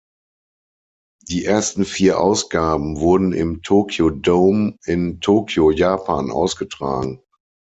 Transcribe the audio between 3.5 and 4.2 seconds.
Tokyo